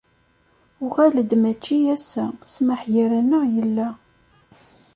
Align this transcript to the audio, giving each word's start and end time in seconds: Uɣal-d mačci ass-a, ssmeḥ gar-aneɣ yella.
Uɣal-d 0.83 1.31
mačci 1.41 1.77
ass-a, 1.95 2.25
ssmeḥ 2.45 2.81
gar-aneɣ 2.93 3.43
yella. 3.55 3.87